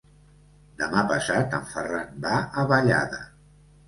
Demà 0.77 1.03
passat 1.11 1.53
en 1.57 1.67
Ferran 1.73 2.09
va 2.23 2.39
a 2.39 2.65
Vallada. 2.73 3.21